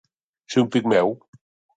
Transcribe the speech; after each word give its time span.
Ser 0.53 0.63
un 0.63 0.71
pigmeu. 0.75 1.13